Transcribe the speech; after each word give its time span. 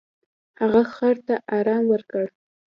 هغه 0.59 0.81
خر 0.93 1.15
ته 1.25 1.35
ارام 1.57 1.83
ورکړ. 1.89 2.25